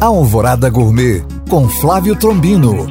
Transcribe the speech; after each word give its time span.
Alvorada 0.00 0.70
Gourmet 0.70 1.24
com 1.50 1.68
Flávio 1.68 2.14
Trombino. 2.14 2.86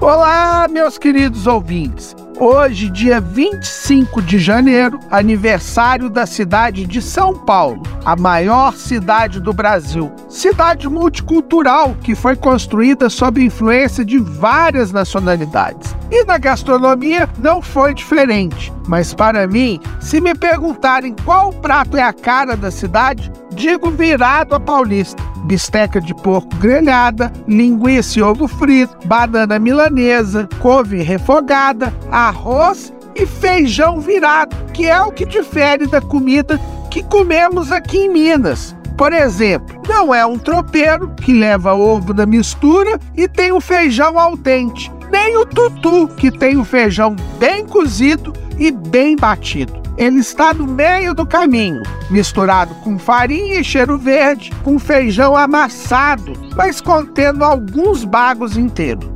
Olá, 0.00 0.68
meus 0.68 0.96
queridos 0.96 1.48
ouvintes. 1.48 2.14
Hoje, 2.38 2.90
dia 2.90 3.18
25 3.18 4.20
de 4.20 4.38
janeiro, 4.38 5.00
aniversário 5.10 6.10
da 6.10 6.26
cidade 6.26 6.84
de 6.84 7.00
São 7.00 7.32
Paulo, 7.32 7.82
a 8.04 8.14
maior 8.14 8.74
cidade 8.74 9.40
do 9.40 9.54
Brasil. 9.54 10.12
Cidade 10.28 10.86
multicultural 10.86 11.96
que 12.02 12.14
foi 12.14 12.36
construída 12.36 13.08
sob 13.08 13.42
influência 13.42 14.04
de 14.04 14.18
várias 14.18 14.92
nacionalidades. 14.92 15.96
E 16.10 16.24
na 16.24 16.36
gastronomia 16.36 17.26
não 17.38 17.62
foi 17.62 17.94
diferente. 17.94 18.70
Mas 18.86 19.14
para 19.14 19.46
mim, 19.46 19.80
se 19.98 20.20
me 20.20 20.34
perguntarem 20.34 21.16
qual 21.24 21.52
prato 21.54 21.96
é 21.96 22.02
a 22.02 22.12
cara 22.12 22.54
da 22.54 22.70
cidade, 22.70 23.32
digo 23.54 23.90
virado 23.90 24.54
a 24.54 24.60
paulista. 24.60 25.22
Bisteca 25.46 26.00
de 26.00 26.12
porco 26.12 26.54
grelhada, 26.56 27.32
linguiça 27.46 28.18
e 28.18 28.22
ovo 28.22 28.48
frito, 28.48 28.96
banana 29.06 29.58
milanesa, 29.58 30.48
couve 30.60 31.02
refogada, 31.02 31.92
arroz 32.26 32.92
e 33.14 33.26
feijão 33.26 34.00
virado, 34.00 34.54
que 34.72 34.86
é 34.86 35.00
o 35.00 35.12
que 35.12 35.24
difere 35.24 35.86
da 35.86 36.00
comida 36.00 36.60
que 36.90 37.02
comemos 37.02 37.72
aqui 37.72 37.98
em 37.98 38.08
Minas. 38.10 38.74
Por 38.96 39.12
exemplo, 39.12 39.80
não 39.88 40.14
é 40.14 40.24
um 40.24 40.38
tropeiro 40.38 41.08
que 41.16 41.32
leva 41.32 41.74
ovo 41.74 42.14
na 42.14 42.26
mistura 42.26 42.98
e 43.14 43.28
tem 43.28 43.52
o 43.52 43.60
feijão 43.60 44.18
al 44.18 44.36
dente, 44.36 44.90
nem 45.10 45.36
o 45.36 45.44
tutu 45.44 46.08
que 46.08 46.30
tem 46.30 46.56
o 46.56 46.64
feijão 46.64 47.14
bem 47.38 47.66
cozido 47.66 48.32
e 48.58 48.70
bem 48.70 49.16
batido 49.16 49.86
ele 49.96 50.18
está 50.18 50.52
no 50.52 50.66
meio 50.66 51.14
do 51.14 51.26
caminho, 51.26 51.82
misturado 52.10 52.74
com 52.76 52.98
farinha 52.98 53.60
e 53.60 53.64
cheiro 53.64 53.96
verde, 53.96 54.52
com 54.62 54.78
feijão 54.78 55.36
amassado, 55.36 56.32
mas 56.54 56.80
contendo 56.80 57.42
alguns 57.42 58.04
bagos 58.04 58.56
inteiros. 58.56 59.15